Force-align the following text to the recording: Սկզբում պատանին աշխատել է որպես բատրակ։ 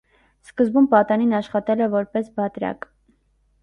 Սկզբում 0.47 0.87
պատանին 0.95 1.37
աշխատել 1.43 1.87
է 1.87 1.91
որպես 1.99 2.35
բատրակ։ 2.41 2.93